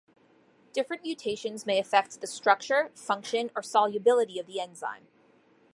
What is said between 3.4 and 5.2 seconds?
or solubility of the enzyme.